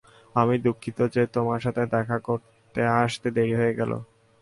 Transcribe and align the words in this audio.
আমি 0.35 0.55
দুঃখিত 0.65 0.99
যে 1.15 1.23
তোমার 1.35 1.59
সাথে 1.65 1.83
দেখা 1.95 2.17
করতে 2.27 2.81
আসতে 3.01 3.27
দেরি 3.35 3.53
হয়ে 3.59 3.77
গেল! 3.79 3.91